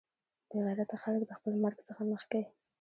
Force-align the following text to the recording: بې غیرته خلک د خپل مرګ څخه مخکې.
بې 0.49 0.57
غیرته 0.65 0.95
خلک 1.03 1.21
د 1.25 1.31
خپل 1.37 1.53
مرګ 1.63 1.77
څخه 1.87 2.01
مخکې. 2.11 2.41